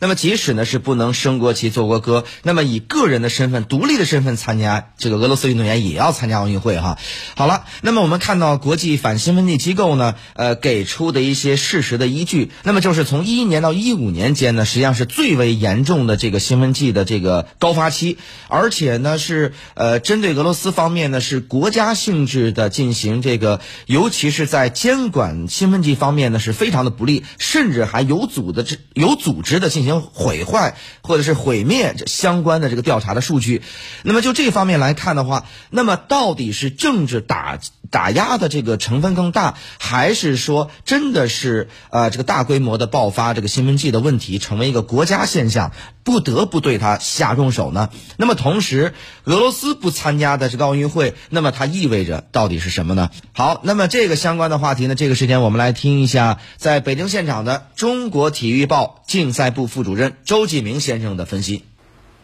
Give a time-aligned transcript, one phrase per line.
[0.00, 6.98] 那么即使呢是不能升国旗、奏国歌，那么以个人的身份、独立的身份参加这个俄罗斯运动员也要参加奥运会哈。
[7.36, 18.16] 好了，那么我们看到国际反兴奋剂机构呢，呃给出的一些事实的依据，那么就是从一一年到一五年间呢，实际上是最为严重的这个兴奋剂的这个高发期，
[18.48, 33.62] 而且呢是呃针对俄罗斯方面呢是国家性质的进行这个，尤其是在监管兴奋剂方面呢是非常的不利，甚至还有组的这有组织的进行毁坏或者是毁灭相关的这个调查的数据。
[34.04, 37.58] 那么就这方面来看的话，那么到底是政治打
[37.90, 45.72] 打压的这个成分更大，还是说真的是呃这个大规模的爆发这个兴奋剂的问题成为一个国家现象，
[46.04, 47.90] 不得不对它下重手呢？
[48.16, 48.94] 那么同时，
[49.24, 53.10] 俄罗斯不参加的这个奥运会，那么它意味着到底是什么呢？
[53.32, 61.64] 好，那么这个相关的话题呢，这个时间我们来听一下在北京现场的中国体育报竞赛部副主任周继明先生的分析。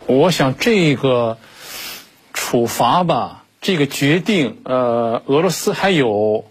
[0.06, 1.38] 我想这个
[2.32, 3.42] 处罚吧。
[3.66, 6.44] 这个决定，呃，俄罗斯还有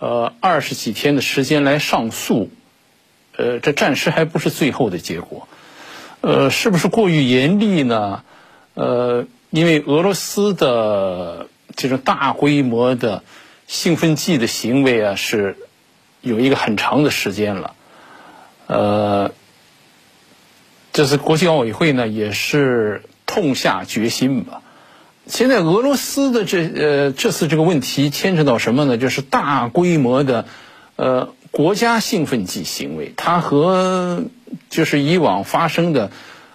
[0.00, 2.50] 呃二十几天的时间来上诉，
[3.38, 5.48] 呃，这暂时还不是最后的结果，
[6.20, 8.22] 呃，是不是过于严厉呢？
[8.74, 13.22] 呃，因为俄罗斯的这种大规模的
[13.66, 15.56] 兴奋剂的行为啊，是
[16.20, 17.74] 有一个很长的时间了，
[18.66, 19.32] 呃，
[20.92, 24.60] 这次国际奥委会呢也是痛下决心吧。
[25.28, 28.96] 现在俄罗斯的这呃这次这个问题牵扯到什么呢？
[28.96, 30.46] 就是大规模的
[30.96, 34.24] 呃国家兴奋剂行为，它和
[34.70, 36.10] 就是以往发生的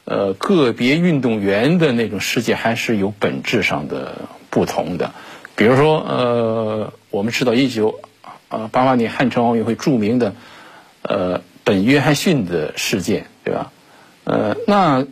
[0.05, 5.13] 呃个别运动员的那种事件还是有本质上的不同的。
[5.55, 7.99] 比如说呃，我们知道一九
[8.49, 10.33] 啊八八年汉城奥运会著名的
[11.03, 13.71] 呃本约翰逊的事件，对吧？
[14.23, 15.05] 呃，那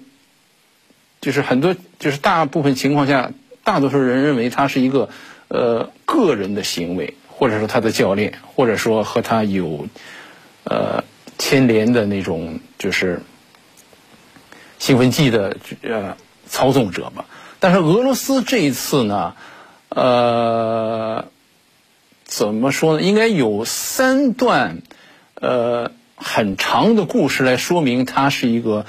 [1.21, 3.31] 就是很多就是大部分情况下。
[3.63, 5.09] 大多数人认为他是一个
[5.47, 9.87] 呃个人的行为，或者说他的教练，或者说和他有
[10.63, 11.03] 呃
[11.37, 13.21] 牵连的那种就是
[14.79, 17.25] 兴奋剂的呃操纵者吧。
[17.59, 19.35] 但是俄罗斯这一次呢，
[19.89, 21.25] 呃，
[22.25, 23.01] 怎么说呢？
[23.03, 24.79] 应该有三段
[25.35, 28.87] 呃很长的故事来说明他是一个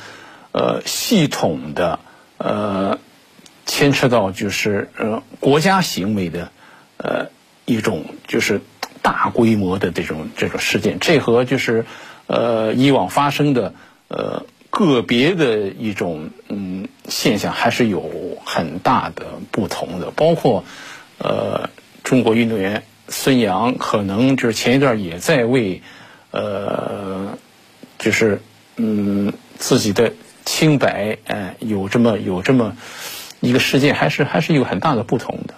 [0.53, 2.01] 呃系统的
[2.39, 2.99] 呃。
[3.83, 6.53] 牵扯到就是呃国家行为的
[6.99, 7.31] 呃
[7.65, 8.61] 一种就是
[9.03, 11.85] 大规模的这种这种事件，这和就是
[12.29, 13.75] 呃以往发生的
[14.07, 20.13] 呃个别的一种嗯现象还是有很大的不同的。
[20.13, 20.63] 包括
[21.19, 21.69] 呃
[22.05, 25.83] 中国运动员孙杨可能就是前一段也在为
[26.31, 27.37] 呃
[27.99, 28.41] 就是
[28.77, 30.13] 嗯自己的
[30.45, 32.77] 清白哎有这么有这么。
[33.43, 35.55] 一个世界还是还是有很大的不同的。